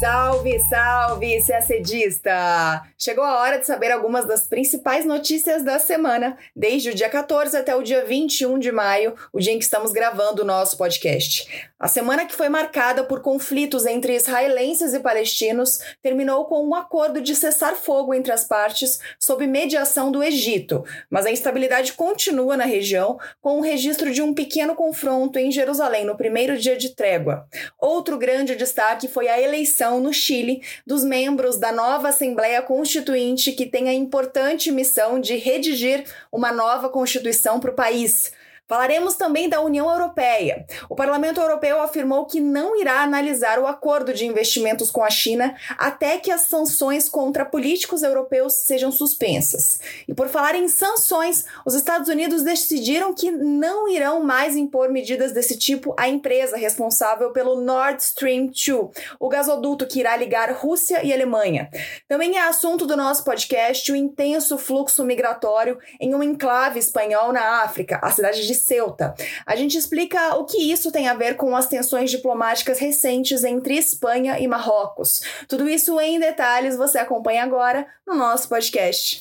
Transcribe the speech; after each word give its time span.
Salve, 0.00 0.58
salve, 0.60 1.44
CACDista! 1.46 2.86
Chegou 2.96 3.22
a 3.22 3.38
hora 3.38 3.58
de 3.58 3.66
saber 3.66 3.92
algumas 3.92 4.26
das 4.26 4.46
principais 4.46 5.04
notícias 5.04 5.62
da 5.62 5.78
semana, 5.78 6.38
desde 6.56 6.88
o 6.88 6.94
dia 6.94 7.10
14 7.10 7.54
até 7.54 7.76
o 7.76 7.82
dia 7.82 8.02
21 8.06 8.58
de 8.58 8.72
maio, 8.72 9.14
o 9.30 9.38
dia 9.38 9.52
em 9.52 9.58
que 9.58 9.64
estamos 9.64 9.92
gravando 9.92 10.40
o 10.40 10.46
nosso 10.46 10.78
podcast. 10.78 11.69
A 11.80 11.88
semana 11.88 12.26
que 12.26 12.34
foi 12.34 12.50
marcada 12.50 13.02
por 13.04 13.22
conflitos 13.22 13.86
entre 13.86 14.14
israelenses 14.14 14.92
e 14.92 15.00
palestinos 15.00 15.80
terminou 16.02 16.44
com 16.44 16.62
um 16.62 16.74
acordo 16.74 17.22
de 17.22 17.34
cessar 17.34 17.74
fogo 17.74 18.12
entre 18.12 18.30
as 18.30 18.44
partes 18.44 19.00
sob 19.18 19.46
mediação 19.46 20.12
do 20.12 20.22
Egito, 20.22 20.84
mas 21.08 21.24
a 21.24 21.30
instabilidade 21.30 21.94
continua 21.94 22.54
na 22.54 22.66
região, 22.66 23.18
com 23.40 23.58
o 23.58 23.62
registro 23.62 24.12
de 24.12 24.20
um 24.20 24.34
pequeno 24.34 24.74
confronto 24.74 25.38
em 25.38 25.50
Jerusalém 25.50 26.04
no 26.04 26.18
primeiro 26.18 26.58
dia 26.58 26.76
de 26.76 26.90
trégua. 26.90 27.48
Outro 27.78 28.18
grande 28.18 28.54
destaque 28.54 29.08
foi 29.08 29.28
a 29.28 29.40
eleição 29.40 30.00
no 30.00 30.12
Chile 30.12 30.62
dos 30.86 31.02
membros 31.02 31.56
da 31.56 31.72
nova 31.72 32.10
Assembleia 32.10 32.60
Constituinte, 32.60 33.52
que 33.52 33.64
tem 33.64 33.88
a 33.88 33.94
importante 33.94 34.70
missão 34.70 35.18
de 35.18 35.34
redigir 35.36 36.04
uma 36.30 36.52
nova 36.52 36.90
Constituição 36.90 37.58
para 37.58 37.70
o 37.70 37.74
país. 37.74 38.32
Falaremos 38.70 39.16
também 39.16 39.48
da 39.48 39.60
União 39.60 39.90
Europeia. 39.90 40.64
O 40.88 40.94
Parlamento 40.94 41.40
Europeu 41.40 41.82
afirmou 41.82 42.24
que 42.24 42.40
não 42.40 42.80
irá 42.80 43.00
analisar 43.00 43.58
o 43.58 43.66
acordo 43.66 44.14
de 44.14 44.24
investimentos 44.24 44.92
com 44.92 45.02
a 45.02 45.10
China 45.10 45.56
até 45.76 46.18
que 46.18 46.30
as 46.30 46.42
sanções 46.42 47.08
contra 47.08 47.44
políticos 47.44 48.04
europeus 48.04 48.52
sejam 48.52 48.92
suspensas. 48.92 49.80
E 50.06 50.14
por 50.14 50.28
falar 50.28 50.54
em 50.54 50.68
sanções, 50.68 51.44
os 51.66 51.74
Estados 51.74 52.08
Unidos 52.08 52.44
decidiram 52.44 53.12
que 53.12 53.32
não 53.32 53.88
irão 53.88 54.22
mais 54.22 54.54
impor 54.54 54.88
medidas 54.88 55.32
desse 55.32 55.58
tipo 55.58 55.92
à 55.98 56.08
empresa 56.08 56.56
responsável 56.56 57.32
pelo 57.32 57.60
Nord 57.60 58.00
Stream 58.00 58.46
2, 58.46 58.88
o 59.18 59.28
gasoduto 59.28 59.84
que 59.84 59.98
irá 59.98 60.16
ligar 60.16 60.52
Rússia 60.52 61.04
e 61.04 61.12
Alemanha. 61.12 61.68
Também 62.06 62.36
é 62.36 62.46
assunto 62.46 62.86
do 62.86 62.96
nosso 62.96 63.24
podcast 63.24 63.90
o 63.90 63.96
intenso 63.96 64.56
fluxo 64.56 65.02
migratório 65.02 65.76
em 66.00 66.14
um 66.14 66.22
enclave 66.22 66.78
espanhol 66.78 67.32
na 67.32 67.64
África, 67.64 67.98
a 68.00 68.12
cidade 68.12 68.46
de 68.46 68.59
Ceuta. 68.60 69.14
A 69.46 69.56
gente 69.56 69.76
explica 69.76 70.36
o 70.36 70.44
que 70.44 70.70
isso 70.70 70.92
tem 70.92 71.08
a 71.08 71.14
ver 71.14 71.36
com 71.36 71.56
as 71.56 71.66
tensões 71.66 72.10
diplomáticas 72.10 72.78
recentes 72.78 73.44
entre 73.44 73.76
Espanha 73.76 74.38
e 74.38 74.46
Marrocos. 74.46 75.22
Tudo 75.48 75.68
isso 75.68 76.00
em 76.00 76.18
detalhes 76.18 76.76
você 76.76 76.98
acompanha 76.98 77.42
agora 77.42 77.86
no 78.06 78.14
nosso 78.14 78.48
podcast. 78.48 79.20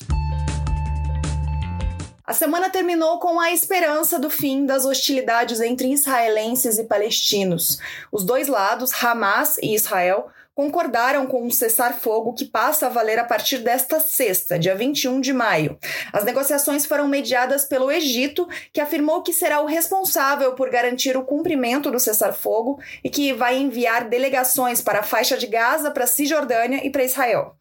A 2.30 2.34
semana 2.34 2.70
terminou 2.70 3.18
com 3.18 3.40
a 3.40 3.52
esperança 3.52 4.20
do 4.20 4.30
fim 4.30 4.64
das 4.64 4.86
hostilidades 4.86 5.60
entre 5.60 5.92
israelenses 5.92 6.78
e 6.78 6.84
palestinos. 6.84 7.80
Os 8.12 8.24
dois 8.24 8.48
lados, 8.48 8.92
Hamas 9.04 9.58
e 9.58 9.74
Israel, 9.74 10.30
concordaram 10.60 11.26
com 11.26 11.42
um 11.42 11.50
cessar-fogo 11.50 12.34
que 12.34 12.44
passa 12.44 12.88
a 12.88 12.90
valer 12.90 13.18
a 13.18 13.24
partir 13.24 13.60
desta 13.60 13.98
sexta, 13.98 14.60
dia 14.60 14.76
21 14.76 15.22
de 15.22 15.32
maio. 15.32 15.80
As 16.12 16.26
negociações 16.26 16.86
foram 16.86 17.08
mediadas 17.08 17.64
pelo 17.64 17.90
Egito, 17.90 18.46
que 18.74 18.82
afirmou 18.82 19.24
que 19.24 19.32
será 19.32 19.62
o 19.62 19.66
responsável 19.66 20.56
por 20.56 20.70
garantir 20.70 21.16
o 21.16 21.24
cumprimento 21.24 21.90
do 21.90 21.98
cessar-fogo 21.98 22.78
e 23.02 23.10
que 23.10 23.32
vai 23.32 23.58
enviar 23.58 24.10
delegações 24.10 24.82
para 24.82 25.00
a 25.00 25.04
faixa 25.04 25.38
de 25.38 25.48
Gaza, 25.48 25.92
para 25.92 26.04
a 26.04 26.08
Cisjordânia 26.08 26.86
e 26.86 26.90
para 26.90 27.06
Israel. 27.06 27.56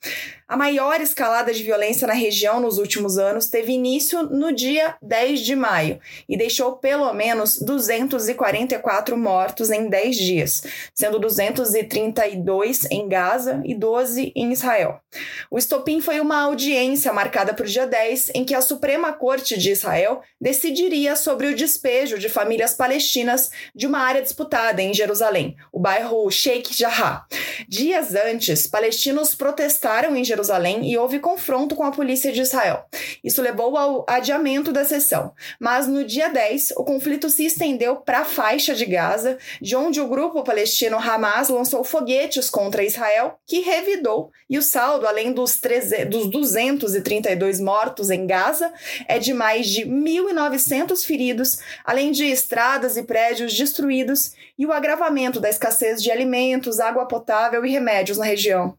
A 0.48 0.56
maior 0.56 0.98
escalada 1.02 1.52
de 1.52 1.62
violência 1.62 2.06
na 2.06 2.14
região 2.14 2.58
nos 2.58 2.78
últimos 2.78 3.18
anos 3.18 3.48
teve 3.48 3.72
início 3.72 4.22
no 4.22 4.50
dia 4.50 4.96
10 5.02 5.40
de 5.40 5.54
maio 5.54 6.00
e 6.26 6.38
deixou 6.38 6.76
pelo 6.76 7.12
menos 7.12 7.58
244 7.60 9.14
mortos 9.14 9.70
em 9.70 9.90
10 9.90 10.16
dias, 10.16 10.62
sendo 10.94 11.18
232 11.18 12.86
em 12.90 13.06
Gaza 13.06 13.60
e 13.62 13.74
12 13.74 14.32
em 14.34 14.50
Israel. 14.50 15.02
O 15.50 15.58
estopim 15.58 16.00
foi 16.00 16.18
uma 16.18 16.40
audiência 16.40 17.12
marcada 17.12 17.52
para 17.52 17.66
o 17.66 17.68
dia 17.68 17.86
10, 17.86 18.30
em 18.34 18.42
que 18.42 18.54
a 18.54 18.62
Suprema 18.62 19.12
Corte 19.12 19.58
de 19.58 19.70
Israel 19.70 20.22
decidiria 20.40 21.14
sobre 21.14 21.48
o 21.48 21.54
despejo 21.54 22.18
de 22.18 22.30
famílias 22.30 22.72
palestinas 22.72 23.50
de 23.74 23.86
uma 23.86 23.98
área 23.98 24.22
disputada 24.22 24.80
em 24.80 24.94
Jerusalém, 24.94 25.58
o 25.70 25.78
bairro 25.78 26.30
Sheikh 26.30 26.72
Jarrah. 26.72 27.26
Dias 27.68 28.14
antes, 28.14 28.66
palestinos 28.66 29.34
protestaram 29.34 30.16
em 30.16 30.24
Jerusalém 30.24 30.37
Jerusalém 30.38 30.88
e 30.88 30.96
houve 30.96 31.18
confronto 31.18 31.74
com 31.74 31.82
a 31.82 31.90
polícia 31.90 32.30
de 32.30 32.40
Israel. 32.40 32.84
Isso 33.24 33.42
levou 33.42 33.76
ao 33.76 34.06
adiamento 34.08 34.72
da 34.72 34.84
sessão. 34.84 35.32
Mas 35.58 35.88
no 35.88 36.04
dia 36.04 36.28
10, 36.28 36.74
o 36.76 36.84
conflito 36.84 37.28
se 37.28 37.44
estendeu 37.44 37.96
para 37.96 38.20
a 38.20 38.24
faixa 38.24 38.74
de 38.74 38.86
Gaza, 38.86 39.36
de 39.60 39.74
onde 39.74 40.00
o 40.00 40.06
grupo 40.06 40.44
palestino 40.44 40.96
Hamas 40.96 41.48
lançou 41.48 41.82
foguetes 41.82 42.48
contra 42.48 42.84
Israel, 42.84 43.38
que 43.46 43.60
revidou, 43.60 44.30
e 44.48 44.56
o 44.56 44.62
saldo, 44.62 45.06
além 45.06 45.32
dos, 45.32 45.60
13, 45.60 46.04
dos 46.04 46.30
232 46.30 47.60
mortos 47.60 48.08
em 48.08 48.26
Gaza, 48.26 48.72
é 49.06 49.18
de 49.18 49.34
mais 49.34 49.66
de 49.66 49.84
1.900 49.84 51.04
feridos, 51.04 51.58
além 51.84 52.12
de 52.12 52.24
estradas 52.24 52.96
e 52.96 53.02
prédios 53.02 53.54
destruídos 53.54 54.32
e 54.56 54.64
o 54.64 54.72
agravamento 54.72 55.40
da 55.40 55.50
escassez 55.50 56.02
de 56.02 56.10
alimentos, 56.10 56.80
água 56.80 57.06
potável 57.06 57.64
e 57.66 57.70
remédios 57.70 58.18
na 58.18 58.24
região. 58.24 58.74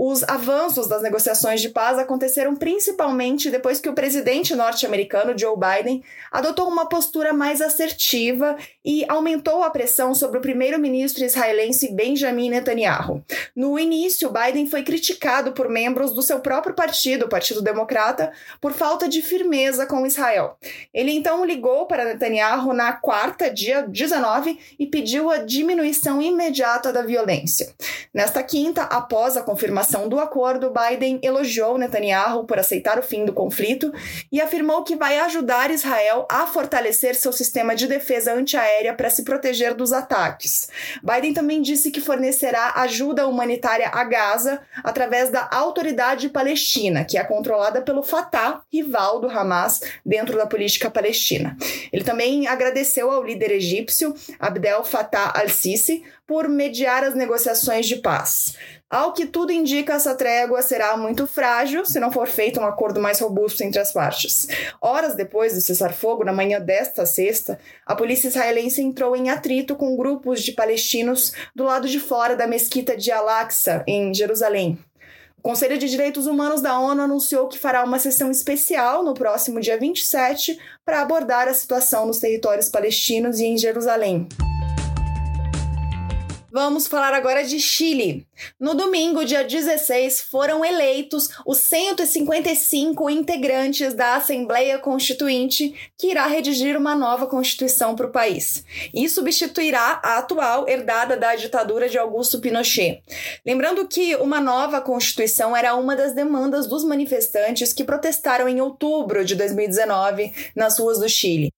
Os 0.00 0.22
avanços 0.22 0.86
das 0.86 1.02
negociações 1.02 1.60
de 1.60 1.70
paz 1.70 1.98
aconteceram 1.98 2.54
principalmente 2.54 3.50
depois 3.50 3.80
que 3.80 3.88
o 3.88 3.94
presidente 3.94 4.54
norte-americano 4.54 5.36
Joe 5.36 5.56
Biden 5.58 6.04
adotou 6.30 6.68
uma 6.68 6.88
postura 6.88 7.32
mais 7.32 7.60
assertiva 7.60 8.56
e 8.84 9.04
aumentou 9.08 9.64
a 9.64 9.70
pressão 9.70 10.14
sobre 10.14 10.38
o 10.38 10.40
primeiro-ministro 10.40 11.24
israelense 11.24 11.92
Benjamin 11.92 12.48
Netanyahu. 12.48 13.24
No 13.56 13.76
início, 13.76 14.30
Biden 14.30 14.68
foi 14.68 14.84
criticado 14.84 15.50
por 15.50 15.68
membros 15.68 16.14
do 16.14 16.22
seu 16.22 16.38
próprio 16.38 16.76
partido, 16.76 17.24
o 17.24 17.28
Partido 17.28 17.60
Democrata, 17.60 18.30
por 18.60 18.72
falta 18.72 19.08
de 19.08 19.20
firmeza 19.20 19.84
com 19.84 20.06
Israel. 20.06 20.56
Ele 20.94 21.10
então 21.10 21.44
ligou 21.44 21.86
para 21.86 22.04
Netanyahu 22.04 22.72
na 22.72 22.92
quarta, 22.92 23.50
dia 23.50 23.82
19, 23.82 24.60
e 24.78 24.86
pediu 24.86 25.28
a 25.28 25.38
diminuição 25.38 26.22
imediata 26.22 26.92
da 26.92 27.02
violência. 27.02 27.74
Nesta 28.14 28.44
quinta, 28.44 28.82
após 28.82 29.36
a 29.36 29.42
confirmação 29.42 29.87
do 30.08 30.18
acordo, 30.18 30.70
Biden 30.70 31.18
elogiou 31.22 31.78
Netanyahu 31.78 32.44
por 32.44 32.58
aceitar 32.58 32.98
o 32.98 33.02
fim 33.02 33.24
do 33.24 33.32
conflito 33.32 33.92
e 34.30 34.40
afirmou 34.40 34.84
que 34.84 34.96
vai 34.96 35.18
ajudar 35.20 35.70
Israel 35.70 36.26
a 36.30 36.46
fortalecer 36.46 37.14
seu 37.14 37.32
sistema 37.32 37.74
de 37.74 37.86
defesa 37.86 38.34
antiaérea 38.34 38.94
para 38.94 39.08
se 39.08 39.24
proteger 39.24 39.74
dos 39.74 39.92
ataques. 39.92 40.68
Biden 41.02 41.32
também 41.32 41.62
disse 41.62 41.90
que 41.90 42.00
fornecerá 42.00 42.72
ajuda 42.76 43.26
humanitária 43.26 43.88
a 43.88 44.04
Gaza 44.04 44.60
através 44.84 45.30
da 45.30 45.48
Autoridade 45.50 46.28
Palestina, 46.28 47.04
que 47.04 47.16
é 47.16 47.24
controlada 47.24 47.80
pelo 47.80 48.02
Fatah, 48.02 48.60
rival 48.72 49.20
do 49.20 49.28
Hamas 49.28 49.80
dentro 50.04 50.36
da 50.36 50.46
política 50.46 50.90
palestina. 50.90 51.56
Ele 51.92 52.04
também 52.04 52.46
agradeceu 52.46 53.10
ao 53.10 53.24
líder 53.24 53.52
egípcio 53.52 54.14
Abdel 54.38 54.84
Fattah 54.84 55.32
al-Sisi 55.34 56.02
por 56.26 56.46
mediar 56.48 57.04
as 57.04 57.14
negociações 57.14 57.86
de 57.86 57.96
paz. 57.96 58.54
Ao 58.90 59.12
que 59.12 59.26
tudo 59.26 59.52
indica, 59.52 59.92
essa 59.92 60.14
trégua 60.14 60.62
será 60.62 60.96
muito 60.96 61.26
frágil 61.26 61.84
se 61.84 62.00
não 62.00 62.10
for 62.10 62.26
feito 62.26 62.58
um 62.58 62.64
acordo 62.64 62.98
mais 62.98 63.20
robusto 63.20 63.62
entre 63.62 63.78
as 63.78 63.92
partes. 63.92 64.46
Horas 64.80 65.14
depois 65.14 65.54
do 65.54 65.60
cessar-fogo, 65.60 66.24
na 66.24 66.32
manhã 66.32 66.58
desta 66.58 67.04
sexta, 67.04 67.58
a 67.84 67.94
polícia 67.94 68.28
israelense 68.28 68.80
entrou 68.80 69.14
em 69.14 69.28
atrito 69.28 69.76
com 69.76 69.94
grupos 69.94 70.42
de 70.42 70.52
palestinos 70.52 71.34
do 71.54 71.64
lado 71.64 71.86
de 71.86 72.00
fora 72.00 72.34
da 72.34 72.46
mesquita 72.46 72.96
de 72.96 73.12
Al-Aqsa, 73.12 73.84
em 73.86 74.14
Jerusalém. 74.14 74.78
O 75.36 75.42
Conselho 75.42 75.76
de 75.76 75.86
Direitos 75.86 76.26
Humanos 76.26 76.62
da 76.62 76.78
ONU 76.78 77.02
anunciou 77.02 77.46
que 77.46 77.58
fará 77.58 77.84
uma 77.84 77.98
sessão 77.98 78.30
especial 78.30 79.04
no 79.04 79.12
próximo 79.12 79.60
dia 79.60 79.78
27 79.78 80.58
para 80.82 81.02
abordar 81.02 81.46
a 81.46 81.52
situação 81.52 82.06
nos 82.06 82.20
territórios 82.20 82.70
palestinos 82.70 83.38
e 83.38 83.44
em 83.44 83.58
Jerusalém. 83.58 84.26
Vamos 86.50 86.86
falar 86.86 87.12
agora 87.12 87.44
de 87.44 87.60
Chile. 87.60 88.26
No 88.58 88.74
domingo, 88.74 89.22
dia 89.22 89.44
16, 89.44 90.22
foram 90.22 90.64
eleitos 90.64 91.28
os 91.44 91.58
155 91.58 93.10
integrantes 93.10 93.92
da 93.92 94.16
Assembleia 94.16 94.78
Constituinte, 94.78 95.74
que 95.98 96.06
irá 96.06 96.26
redigir 96.26 96.74
uma 96.74 96.94
nova 96.94 97.26
Constituição 97.26 97.94
para 97.94 98.06
o 98.06 98.10
país 98.10 98.64
e 98.94 99.06
substituirá 99.10 100.00
a 100.02 100.16
atual 100.16 100.66
herdada 100.66 101.18
da 101.18 101.36
ditadura 101.36 101.86
de 101.86 101.98
Augusto 101.98 102.40
Pinochet. 102.40 103.02
Lembrando 103.44 103.86
que 103.86 104.16
uma 104.16 104.40
nova 104.40 104.80
Constituição 104.80 105.54
era 105.54 105.74
uma 105.74 105.94
das 105.94 106.14
demandas 106.14 106.66
dos 106.66 106.82
manifestantes 106.82 107.74
que 107.74 107.84
protestaram 107.84 108.48
em 108.48 108.58
outubro 108.58 109.22
de 109.22 109.34
2019 109.34 110.32
nas 110.56 110.78
ruas 110.78 110.98
do 110.98 111.08
Chile. 111.10 111.52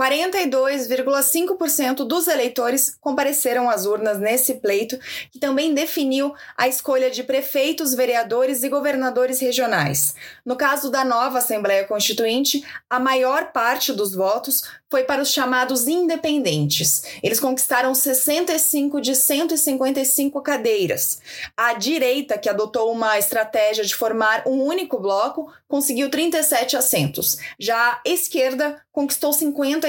42,5% 0.00 2.06
dos 2.06 2.26
eleitores 2.26 2.96
compareceram 2.98 3.68
às 3.68 3.84
urnas 3.84 4.18
nesse 4.18 4.54
pleito, 4.54 4.98
que 5.30 5.38
também 5.38 5.74
definiu 5.74 6.32
a 6.56 6.66
escolha 6.66 7.10
de 7.10 7.22
prefeitos, 7.22 7.92
vereadores 7.92 8.62
e 8.62 8.70
governadores 8.70 9.40
regionais. 9.40 10.14
No 10.42 10.56
caso 10.56 10.90
da 10.90 11.04
nova 11.04 11.36
Assembleia 11.36 11.84
Constituinte, 11.84 12.64
a 12.88 12.98
maior 12.98 13.52
parte 13.52 13.92
dos 13.92 14.14
votos 14.14 14.62
foi 14.90 15.04
para 15.04 15.22
os 15.22 15.30
chamados 15.30 15.86
independentes. 15.86 17.04
Eles 17.22 17.38
conquistaram 17.38 17.94
65 17.94 19.00
de 19.00 19.14
155 19.14 20.42
cadeiras. 20.42 21.20
A 21.56 21.74
direita, 21.74 22.36
que 22.36 22.48
adotou 22.48 22.90
uma 22.90 23.16
estratégia 23.16 23.84
de 23.84 23.94
formar 23.94 24.42
um 24.46 24.60
único 24.62 24.98
bloco, 24.98 25.52
conseguiu 25.68 26.10
37 26.10 26.76
assentos. 26.76 27.38
Já 27.56 27.92
a 27.92 28.00
esquerda 28.04 28.82
conquistou 28.92 29.32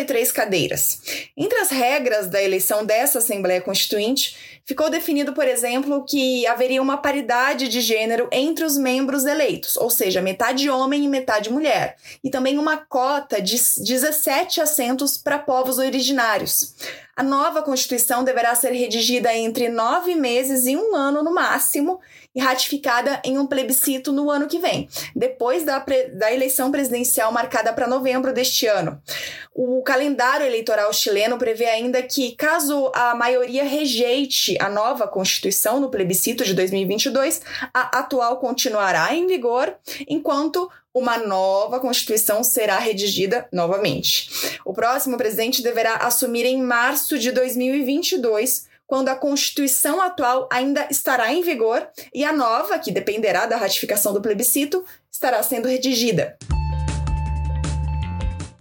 53 0.01 0.31
cadeiras. 0.31 1.01
Entre 1.35 1.57
as 1.59 1.69
regras 1.69 2.27
da 2.27 2.41
eleição 2.41 2.85
dessa 2.85 3.19
Assembleia 3.19 3.61
Constituinte, 3.61 4.61
ficou 4.65 4.89
definido, 4.89 5.33
por 5.33 5.47
exemplo, 5.47 6.03
que 6.05 6.45
haveria 6.47 6.81
uma 6.81 6.97
paridade 6.97 7.67
de 7.67 7.81
gênero 7.81 8.27
entre 8.31 8.63
os 8.63 8.77
membros 8.77 9.25
eleitos, 9.25 9.77
ou 9.77 9.89
seja, 9.89 10.21
metade 10.21 10.69
homem 10.69 11.03
e 11.03 11.07
metade 11.07 11.51
mulher, 11.51 11.95
e 12.23 12.29
também 12.29 12.57
uma 12.57 12.77
cota 12.77 13.41
de 13.41 13.55
17 13.55 14.61
assentos 14.61 15.17
para 15.17 15.39
povos 15.39 15.77
originários. 15.77 16.75
A 17.15 17.23
nova 17.23 17.61
Constituição 17.61 18.23
deverá 18.23 18.55
ser 18.55 18.71
redigida 18.71 19.33
entre 19.33 19.69
nove 19.69 20.15
meses 20.15 20.65
e 20.65 20.75
um 20.75 20.95
ano 20.95 21.21
no 21.21 21.33
máximo 21.33 21.99
e 22.33 22.39
ratificada 22.39 23.21
em 23.23 23.37
um 23.37 23.45
plebiscito 23.45 24.11
no 24.11 24.29
ano 24.29 24.47
que 24.47 24.59
vem, 24.59 24.87
depois 25.15 25.63
da, 25.63 25.83
da 26.13 26.31
eleição 26.31 26.71
presidencial 26.71 27.31
marcada 27.31 27.73
para 27.73 27.87
novembro 27.87 28.33
deste 28.33 28.67
ano. 28.67 29.01
O 29.53 29.83
calendário 29.83 30.45
eleitoral 30.45 30.93
chileno 30.93 31.37
prevê 31.37 31.65
ainda 31.65 32.01
que, 32.01 32.31
caso 32.35 32.89
a 32.95 33.13
maioria 33.13 33.65
rejeite 33.65 34.57
a 34.61 34.69
nova 34.69 35.07
Constituição 35.07 35.79
no 35.79 35.89
plebiscito 35.89 36.45
de 36.45 36.53
2022, 36.53 37.41
a 37.73 37.99
atual 37.99 38.37
continuará 38.37 39.13
em 39.13 39.27
vigor, 39.27 39.75
enquanto 40.07 40.69
uma 40.93 41.17
nova 41.17 41.79
Constituição 41.79 42.43
será 42.43 42.77
redigida 42.77 43.47
novamente. 43.51 44.59
O 44.65 44.73
próximo 44.73 45.17
presidente 45.17 45.61
deverá 45.61 45.95
assumir 45.95 46.45
em 46.45 46.61
março 46.61 47.17
de 47.17 47.31
2022 47.31 48.70
quando 48.91 49.07
a 49.07 49.15
Constituição 49.15 50.01
atual 50.01 50.49
ainda 50.51 50.85
estará 50.91 51.31
em 51.31 51.41
vigor 51.41 51.87
e 52.13 52.25
a 52.25 52.33
nova, 52.33 52.77
que 52.77 52.91
dependerá 52.91 53.45
da 53.45 53.55
ratificação 53.55 54.11
do 54.11 54.21
plebiscito, 54.21 54.83
estará 55.09 55.41
sendo 55.41 55.69
redigida. 55.69 56.37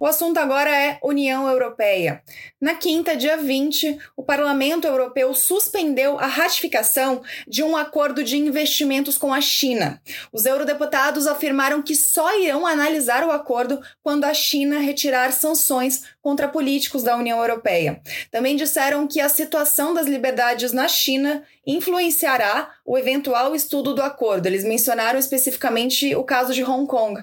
O 0.01 0.07
assunto 0.07 0.39
agora 0.39 0.75
é 0.75 0.99
União 1.03 1.47
Europeia. 1.47 2.23
Na 2.59 2.75
quinta, 2.75 3.15
dia 3.15 3.37
20, 3.37 3.99
o 4.17 4.23
Parlamento 4.23 4.87
Europeu 4.87 5.35
suspendeu 5.35 6.19
a 6.19 6.25
ratificação 6.25 7.21
de 7.47 7.63
um 7.63 7.77
acordo 7.77 8.25
de 8.25 8.39
investimentos 8.39 9.19
com 9.19 9.31
a 9.31 9.43
China. 9.43 10.01
Os 10.33 10.47
eurodeputados 10.47 11.27
afirmaram 11.27 11.83
que 11.83 11.95
só 11.95 12.35
irão 12.41 12.67
analisar 12.67 13.27
o 13.27 13.31
acordo 13.31 13.79
quando 14.03 14.25
a 14.25 14.33
China 14.33 14.79
retirar 14.79 15.35
sanções 15.35 16.03
contra 16.23 16.49
políticos 16.49 17.03
da 17.03 17.15
União 17.15 17.39
Europeia. 17.39 18.01
Também 18.31 18.57
disseram 18.57 19.07
que 19.07 19.21
a 19.21 19.29
situação 19.29 19.93
das 19.93 20.07
liberdades 20.07 20.73
na 20.73 20.89
China 20.89 21.45
influenciará 21.67 22.71
o 22.85 22.99
eventual 22.99 23.55
estudo 23.55 23.95
do 23.95 24.03
acordo. 24.03 24.47
Eles 24.47 24.65
mencionaram 24.65 25.19
especificamente 25.19 26.15
o 26.17 26.25
caso 26.25 26.53
de 26.53 26.65
Hong 26.65 26.87
Kong. 26.87 27.23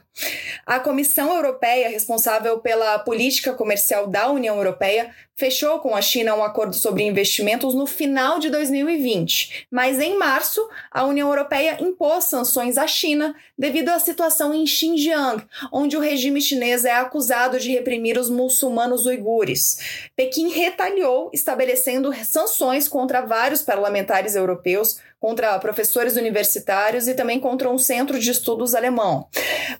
A 0.65 0.79
Comissão 0.79 1.33
Europeia, 1.35 1.89
responsável 1.89 2.59
pela 2.67 2.99
política 2.99 3.53
comercial 3.53 4.07
da 4.07 4.29
União 4.29 4.57
Europeia, 4.57 5.15
fechou 5.37 5.79
com 5.79 5.95
a 5.95 6.01
China 6.01 6.35
um 6.35 6.43
acordo 6.43 6.75
sobre 6.75 7.01
investimentos 7.03 7.73
no 7.73 7.87
final 7.87 8.39
de 8.39 8.49
2020, 8.49 9.67
mas 9.71 10.01
em 10.01 10.17
março 10.17 10.67
a 10.91 11.05
União 11.05 11.29
Europeia 11.29 11.77
impôs 11.79 12.25
sanções 12.25 12.77
à 12.77 12.85
China 12.85 13.33
devido 13.57 13.87
à 13.87 13.99
situação 13.99 14.53
em 14.53 14.67
Xinjiang, 14.67 15.45
onde 15.71 15.95
o 15.95 16.01
regime 16.01 16.41
chinês 16.41 16.83
é 16.83 16.91
acusado 16.91 17.57
de 17.57 17.71
reprimir 17.71 18.17
os 18.17 18.29
muçulmanos 18.29 19.05
uigures. 19.05 20.09
Pequim 20.13 20.49
retaliou, 20.49 21.31
estabelecendo 21.33 22.13
sanções 22.25 22.89
contra 22.89 23.21
vários 23.21 23.61
parlamentares 23.61 24.35
europeus 24.35 24.99
contra 25.19 25.57
professores 25.59 26.15
universitários 26.15 27.07
e 27.07 27.13
também 27.13 27.39
contra 27.39 27.69
um 27.69 27.77
centro 27.77 28.19
de 28.19 28.29
estudos 28.29 28.75
alemão. 28.75 29.27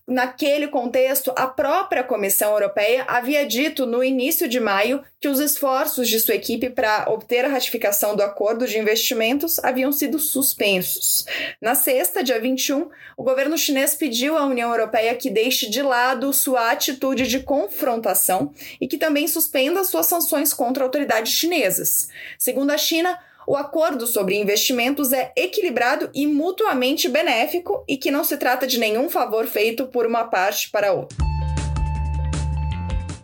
Naquele 0.08 0.68
contexto, 0.68 1.32
a 1.36 1.48
própria 1.48 2.04
Comissão 2.04 2.52
Europeia 2.52 3.06
havia 3.08 3.46
dito 3.46 3.86
no 3.86 4.04
início 4.04 4.48
de 4.48 4.60
maio 4.60 5.04
que 5.20 5.28
os 5.28 5.40
esforços 5.40 6.08
de 6.08 6.20
sua 6.20 6.36
equipe 6.36 6.70
para 6.70 7.06
obter 7.10 7.44
a 7.44 7.50
ratificação 7.50 8.16
do 8.16 8.24
acordo 8.24 8.68
de 8.68 8.78
investimentos 8.78 9.60
haviam 9.60 9.92
sido 9.92 10.20
suspensos. 10.20 11.26
Na 11.62 11.76
sexta, 11.76 12.24
dia 12.24 12.40
21, 12.40 12.90
o 13.16 13.24
governo 13.24 13.58
chinês 13.58 13.96
pediu 13.96 14.38
à 14.38 14.46
União 14.46 14.70
Europeia 14.70 15.16
que 15.16 15.30
deixe 15.30 15.70
de 15.70 15.82
lado 15.82 16.32
sua 16.34 16.72
atitude 16.72 17.28
de 17.28 17.40
confrontação 17.40 18.54
e 18.80 18.88
que 18.88 18.98
também 18.98 19.28
suspenda 19.28 19.84
suas 19.84 20.06
sanções 20.06 20.54
contra 20.54 20.84
autoridades 20.84 21.34
chinesas. 21.34 22.10
Segundo 22.38 22.72
a 22.72 22.78
China, 22.78 23.18
o 23.48 23.56
acordo 23.56 24.06
sobre 24.06 24.36
investimentos 24.36 25.14
é 25.14 25.32
equilibrado 25.34 26.10
e 26.14 26.28
mutuamente 26.28 27.08
benéfico 27.08 27.86
e 27.88 27.96
que 27.96 28.12
não 28.12 28.22
se 28.22 28.36
trata 28.36 28.68
de 28.68 28.78
nenhum 28.78 29.10
favor 29.10 29.48
feito 29.48 29.88
por 29.88 30.06
uma 30.06 30.26
parte 30.26 30.70
para 30.70 30.92
outra. 30.92 31.18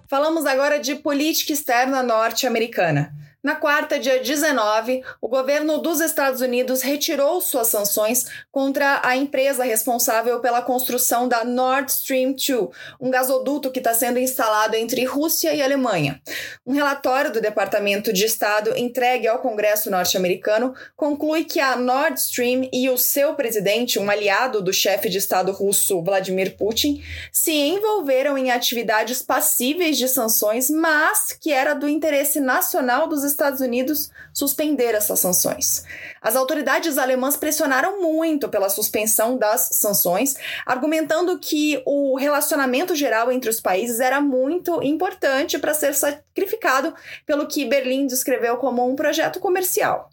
Falamos 0.08 0.46
agora 0.46 0.80
de 0.80 0.96
política 0.96 1.52
externa 1.52 2.02
norte-americana. 2.02 3.14
Na 3.44 3.56
quarta, 3.56 4.00
dia 4.00 4.24
19, 4.24 5.04
o 5.20 5.28
governo 5.28 5.78
dos 5.78 6.00
Estados 6.00 6.40
Unidos 6.40 6.82
retirou 6.82 7.42
suas 7.42 7.68
sanções 7.68 8.26
contra 8.50 9.02
a 9.04 9.18
empresa 9.18 9.66
responsável 9.66 10.40
pela 10.40 10.62
construção 10.62 11.28
da 11.28 11.44
Nord 11.44 11.92
Stream 11.92 12.32
2, 12.32 12.70
um 13.02 13.12
gasoduto 13.12 13.70
que 13.70 13.80
está 13.80 13.94
sendo 13.94 14.18
instalado 14.18 14.78
entre 14.78 15.04
Rússia 15.04 15.54
e 15.54 15.62
Alemanha. 15.62 16.22
Um 16.66 16.72
relatório 16.72 17.34
do 17.34 17.42
Departamento 17.42 18.14
de 18.14 18.24
Estado 18.24 18.78
entregue 18.78 19.28
ao 19.28 19.40
Congresso 19.40 19.92
norte-americano 19.92 20.74
conclui 20.96 21.44
que 21.44 21.60
a 21.60 21.76
Nord 21.76 22.18
Stream 22.18 22.70
e 22.72 22.90
o 22.90 22.98
seu 22.98 23.34
presidente, 23.34 24.00
um 24.00 24.10
aliado 24.10 24.62
do 24.62 24.72
chefe 24.72 25.10
de 25.10 25.18
Estado 25.18 25.52
russo 25.52 26.02
Vladimir 26.02 26.56
Putin, 26.56 27.04
se 27.30 27.52
envolveram 27.52 28.38
em 28.38 28.52
atividades 28.52 29.22
passíveis 29.22 29.98
de 29.98 30.08
sanções, 30.08 30.70
mas 30.70 31.34
que 31.34 31.52
era 31.52 31.74
do 31.74 31.90
interesse 31.90 32.40
nacional 32.40 33.06
dos 33.06 33.33
Estados 33.34 33.60
Unidos 33.60 34.10
suspender 34.32 34.96
essas 34.96 35.20
sanções. 35.20 35.84
As 36.22 36.36
autoridades 36.36 36.98
alemãs 36.98 37.36
pressionaram 37.36 38.02
muito 38.02 38.48
pela 38.48 38.70
suspensão 38.70 39.38
das 39.38 39.70
sanções, 39.74 40.36
argumentando 40.66 41.38
que 41.38 41.82
o 41.86 42.16
relacionamento 42.18 42.96
geral 42.96 43.32
entre 43.32 43.50
os 43.50 43.60
países 43.60 44.00
era 44.00 44.22
muito 44.22 44.82
importante 44.82 45.60
para 45.60 45.74
ser 45.74 45.94
sacrificado 45.94 46.94
pelo 47.26 47.48
que 47.48 47.66
Berlim 47.66 48.08
descreveu 48.08 48.58
como 48.58 48.88
um 48.88 48.96
projeto 48.96 49.40
comercial. 49.40 50.10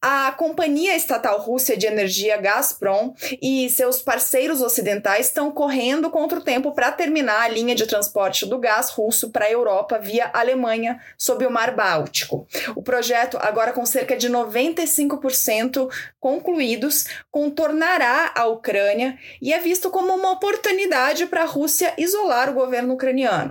A 0.00 0.32
companhia 0.32 0.96
estatal 0.96 1.40
russa 1.40 1.76
de 1.76 1.86
energia 1.86 2.36
Gazprom 2.36 3.14
e 3.40 3.70
seus 3.70 4.02
parceiros 4.02 4.60
ocidentais 4.60 5.28
estão 5.28 5.50
correndo 5.50 6.10
contra 6.10 6.38
o 6.38 6.42
tempo 6.42 6.72
para 6.72 6.92
terminar 6.92 7.42
a 7.42 7.48
linha 7.48 7.74
de 7.74 7.86
transporte 7.86 8.46
do 8.46 8.58
gás 8.58 8.90
russo 8.90 9.30
para 9.30 9.46
a 9.46 9.50
Europa 9.50 9.98
via 9.98 10.30
Alemanha 10.32 11.00
sob 11.16 11.46
o 11.46 11.50
Mar 11.50 11.74
Báltico. 11.74 12.46
O 12.76 12.82
projeto, 12.82 13.38
agora 13.40 13.72
com 13.72 13.84
cerca 13.84 14.16
de 14.16 14.28
95% 14.28 15.90
concluídos, 16.20 17.06
contornará 17.30 18.32
a 18.34 18.46
Ucrânia 18.46 19.18
e 19.40 19.52
é 19.52 19.58
visto 19.58 19.90
como 19.90 20.14
uma 20.14 20.32
oportunidade 20.32 21.26
para 21.26 21.42
a 21.42 21.46
Rússia 21.46 21.94
isolar 21.98 22.50
o 22.50 22.54
governo 22.54 22.94
ucraniano. 22.94 23.50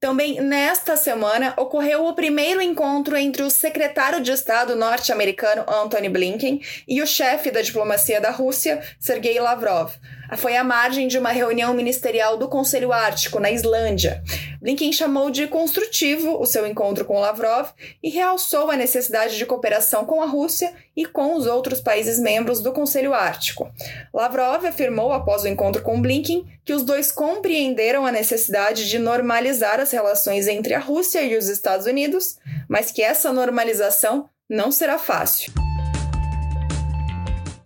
Também 0.00 0.40
nesta 0.40 0.96
semana 0.96 1.54
ocorreu 1.56 2.06
o 2.06 2.14
primeiro 2.14 2.62
encontro 2.62 3.16
entre 3.16 3.42
o 3.42 3.50
secretário 3.50 4.20
de 4.20 4.30
Estado 4.30 4.76
norte-americano 4.76 5.64
Antony 5.68 6.08
Blinken 6.08 6.60
e 6.86 7.02
o 7.02 7.06
chefe 7.06 7.50
da 7.50 7.60
diplomacia 7.60 8.20
da 8.20 8.30
Rússia, 8.30 8.80
Sergei 9.00 9.40
Lavrov. 9.40 9.90
Foi 10.36 10.56
à 10.56 10.62
margem 10.62 11.08
de 11.08 11.18
uma 11.18 11.30
reunião 11.30 11.72
ministerial 11.72 12.36
do 12.36 12.48
Conselho 12.48 12.92
Ártico, 12.92 13.40
na 13.40 13.50
Islândia. 13.50 14.22
Blinken 14.60 14.92
chamou 14.92 15.30
de 15.30 15.46
construtivo 15.46 16.40
o 16.40 16.44
seu 16.44 16.66
encontro 16.66 17.04
com 17.04 17.18
Lavrov 17.18 17.70
e 18.02 18.10
realçou 18.10 18.70
a 18.70 18.76
necessidade 18.76 19.36
de 19.36 19.46
cooperação 19.46 20.04
com 20.04 20.22
a 20.22 20.26
Rússia 20.26 20.72
e 20.96 21.06
com 21.06 21.34
os 21.34 21.46
outros 21.46 21.80
países 21.80 22.18
membros 22.18 22.60
do 22.60 22.72
Conselho 22.72 23.14
Ártico. 23.14 23.70
Lavrov 24.12 24.66
afirmou 24.66 25.12
após 25.12 25.44
o 25.44 25.48
encontro 25.48 25.82
com 25.82 26.00
Blinken 26.00 26.46
que 26.64 26.74
os 26.74 26.82
dois 26.82 27.10
compreenderam 27.10 28.04
a 28.04 28.12
necessidade 28.12 28.88
de 28.88 28.98
normalizar 28.98 29.80
as 29.80 29.92
relações 29.92 30.46
entre 30.46 30.74
a 30.74 30.80
Rússia 30.80 31.22
e 31.22 31.36
os 31.36 31.48
Estados 31.48 31.86
Unidos, 31.86 32.38
mas 32.68 32.90
que 32.90 33.02
essa 33.02 33.32
normalização 33.32 34.28
não 34.48 34.70
será 34.72 34.98
fácil. 34.98 35.52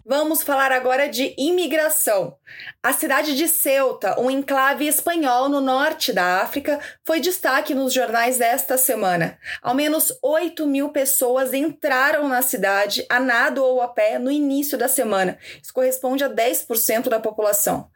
Vamos 0.04 0.42
falar 0.42 0.72
agora 0.72 1.08
de 1.08 1.32
imigração. 1.38 2.36
A 2.82 2.92
cidade 2.92 3.36
de 3.36 3.46
Ceuta, 3.46 4.20
um 4.20 4.28
enclave 4.28 4.84
espanhol 4.84 5.48
no 5.48 5.60
norte 5.60 6.12
da 6.12 6.40
África, 6.40 6.80
foi 7.04 7.20
destaque 7.20 7.72
nos 7.72 7.94
jornais 7.94 8.40
esta 8.40 8.76
semana. 8.76 9.38
Ao 9.62 9.76
menos 9.76 10.12
8 10.20 10.66
mil 10.66 10.88
pessoas 10.88 11.54
entraram 11.54 12.26
na 12.26 12.42
cidade 12.42 13.06
a 13.08 13.20
nado 13.20 13.64
ou 13.64 13.80
a 13.80 13.86
pé 13.86 14.18
no 14.18 14.28
início 14.28 14.76
da 14.76 14.88
semana. 14.88 15.38
Isso 15.62 15.72
corresponde 15.72 16.24
a 16.24 16.28
10% 16.28 17.08
da 17.08 17.20
população. 17.20 17.88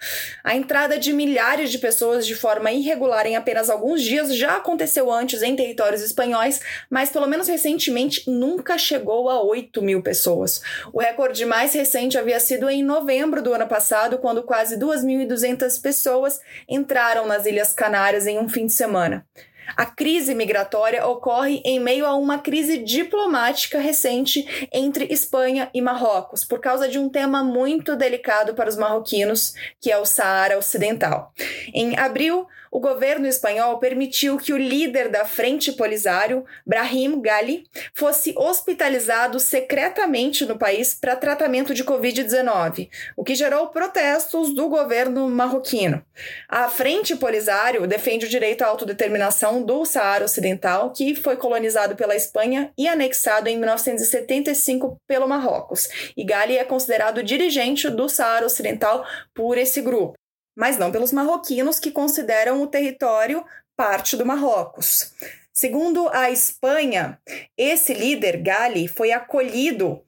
A 0.45 0.55
entrada 0.55 1.01
de 1.01 1.13
milhares 1.13 1.73
de 1.73 1.79
pessoas 1.79 2.25
de 2.25 2.37
forma 2.37 2.71
irregular 2.71 3.27
em 3.27 3.35
apenas 3.35 3.69
alguns 3.69 4.01
dias 4.01 4.33
já 4.37 4.59
aconteceu 4.59 5.11
antes 5.11 5.43
em 5.43 5.57
territórios 5.57 6.03
espanhóis, 6.03 6.61
mas 6.89 7.11
pelo 7.11 7.27
menos 7.27 7.49
recentemente 7.49 8.31
nunca 8.31 8.79
chegou 8.79 9.29
a 9.29 9.43
8 9.43 9.83
mil 9.83 10.01
pessoas. 10.01 10.63
O 10.93 11.01
recorde 11.01 11.45
mais 11.45 11.75
recente 11.75 11.96
recente 11.97 12.19
havia 12.19 12.38
sido 12.38 12.69
em 12.69 12.83
novembro 12.83 13.43
do 13.43 13.55
ano 13.55 13.67
passado, 13.67 14.19
quando 14.19 14.43
quase 14.43 14.79
2.200 14.79 15.81
pessoas 15.81 16.38
entraram 16.69 17.26
nas 17.26 17.47
Ilhas 17.47 17.73
Canárias 17.73 18.26
em 18.26 18.38
um 18.38 18.50
fim 18.50 18.67
de 18.67 18.75
semana. 18.75 19.26
A 19.75 19.87
crise 19.87 20.35
migratória 20.35 21.07
ocorre 21.07 21.62
em 21.65 21.81
meio 21.81 22.05
a 22.05 22.15
uma 22.15 22.38
crise 22.38 22.79
diplomática 22.79 23.81
recente 23.81 24.69
entre 24.71 25.07
Espanha 25.11 25.71
e 25.73 25.81
Marrocos, 25.81 26.45
por 26.45 26.61
causa 26.61 26.87
de 26.87 26.99
um 26.99 27.09
tema 27.09 27.43
muito 27.43 27.97
delicado 27.97 28.55
para 28.55 28.69
os 28.69 28.76
marroquinos, 28.76 29.55
que 29.81 29.91
é 29.91 29.99
o 29.99 30.05
Saara 30.05 30.59
Ocidental. 30.59 31.33
Em 31.73 31.99
abril, 31.99 32.47
o 32.76 32.78
governo 32.78 33.26
espanhol 33.26 33.78
permitiu 33.78 34.37
que 34.37 34.52
o 34.52 34.59
líder 34.59 35.09
da 35.09 35.25
Frente 35.25 35.73
Polisário, 35.73 36.45
Brahim 36.66 37.23
Ghali, 37.23 37.64
fosse 37.95 38.35
hospitalizado 38.37 39.40
secretamente 39.40 40.45
no 40.45 40.59
país 40.59 40.95
para 40.95 41.16
tratamento 41.16 41.73
de 41.73 41.83
Covid-19, 41.83 42.90
o 43.16 43.25
que 43.25 43.35
gerou 43.35 43.68
protestos 43.68 44.54
do 44.54 44.68
governo 44.68 45.26
marroquino. 45.26 46.04
A 46.47 46.68
Frente 46.68 47.16
Polisário 47.16 47.87
defende 47.87 48.26
o 48.26 48.28
direito 48.28 48.61
à 48.61 48.66
autodeterminação 48.66 49.62
do 49.62 49.87
Saara 49.87 50.26
Ocidental, 50.26 50.92
que 50.92 51.14
foi 51.14 51.37
colonizado 51.37 51.97
pela 51.97 52.14
Espanha 52.14 52.71
e 52.76 52.87
anexado 52.87 53.49
em 53.49 53.56
1975 53.56 55.00
pelo 55.06 55.26
Marrocos. 55.26 55.88
E 56.14 56.23
Ghali 56.23 56.59
é 56.59 56.64
considerado 56.64 57.23
dirigente 57.23 57.88
do 57.88 58.06
Saara 58.06 58.45
Ocidental 58.45 59.02
por 59.35 59.56
esse 59.56 59.80
grupo 59.80 60.14
mas 60.57 60.79
não 60.79 60.91
pelos 60.91 61.13
marroquinos 61.13 61.79
que 61.79 61.91
consideram 61.91 62.63
o 62.63 62.67
território 62.67 63.45
parte 63.77 64.17
do 64.17 64.25
Marrocos. 64.25 65.13
Segundo 65.53 66.09
a 66.09 66.31
Espanha, 66.31 67.21
esse 67.57 67.93
líder, 67.93 68.43
Gali, 68.43 68.89
foi 68.89 69.13
acolhido 69.13 70.03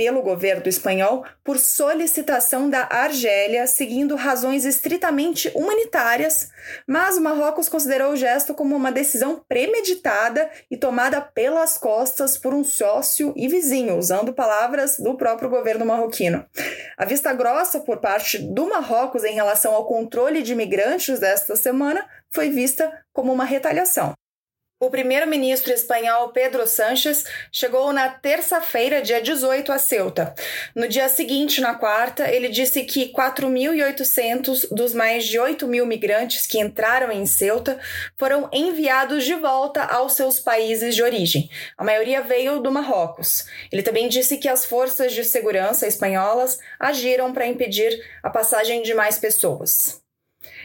pelo 0.00 0.22
governo 0.22 0.66
espanhol 0.66 1.26
por 1.44 1.58
solicitação 1.58 2.70
da 2.70 2.88
Argélia, 2.90 3.66
seguindo 3.66 4.16
razões 4.16 4.64
estritamente 4.64 5.52
humanitárias, 5.54 6.50
mas 6.86 7.18
o 7.18 7.20
Marrocos 7.20 7.68
considerou 7.68 8.12
o 8.12 8.16
gesto 8.16 8.54
como 8.54 8.74
uma 8.74 8.90
decisão 8.90 9.44
premeditada 9.46 10.50
e 10.70 10.76
tomada 10.78 11.20
pelas 11.20 11.76
costas 11.76 12.38
por 12.38 12.54
um 12.54 12.64
sócio 12.64 13.34
e 13.36 13.46
vizinho, 13.46 13.98
usando 13.98 14.32
palavras 14.32 14.96
do 14.98 15.18
próprio 15.18 15.50
governo 15.50 15.84
marroquino. 15.84 16.46
A 16.96 17.04
vista 17.04 17.34
grossa 17.34 17.80
por 17.80 17.98
parte 17.98 18.38
do 18.38 18.70
Marrocos 18.70 19.22
em 19.22 19.34
relação 19.34 19.74
ao 19.74 19.84
controle 19.84 20.42
de 20.42 20.52
imigrantes 20.52 21.18
desta 21.18 21.54
semana 21.56 22.08
foi 22.30 22.48
vista 22.48 22.90
como 23.12 23.30
uma 23.30 23.44
retaliação. 23.44 24.14
O 24.82 24.88
primeiro-ministro 24.88 25.74
espanhol 25.74 26.30
Pedro 26.30 26.66
Sánchez 26.66 27.26
chegou 27.52 27.92
na 27.92 28.08
terça-feira, 28.08 29.02
dia 29.02 29.20
18, 29.20 29.70
a 29.70 29.78
Ceuta. 29.78 30.34
No 30.74 30.88
dia 30.88 31.06
seguinte, 31.06 31.60
na 31.60 31.74
quarta, 31.74 32.26
ele 32.30 32.48
disse 32.48 32.84
que 32.84 33.12
4.800 33.12 34.74
dos 34.74 34.94
mais 34.94 35.26
de 35.26 35.38
8 35.38 35.68
mil 35.68 35.84
migrantes 35.84 36.46
que 36.46 36.58
entraram 36.58 37.12
em 37.12 37.26
Ceuta 37.26 37.78
foram 38.16 38.48
enviados 38.50 39.26
de 39.26 39.34
volta 39.34 39.82
aos 39.82 40.14
seus 40.14 40.40
países 40.40 40.94
de 40.94 41.02
origem. 41.02 41.50
A 41.76 41.84
maioria 41.84 42.22
veio 42.22 42.58
do 42.58 42.72
Marrocos. 42.72 43.44
Ele 43.70 43.82
também 43.82 44.08
disse 44.08 44.38
que 44.38 44.48
as 44.48 44.64
forças 44.64 45.12
de 45.12 45.24
segurança 45.24 45.86
espanholas 45.86 46.58
agiram 46.78 47.34
para 47.34 47.46
impedir 47.46 48.02
a 48.22 48.30
passagem 48.30 48.80
de 48.80 48.94
mais 48.94 49.18
pessoas. 49.18 50.00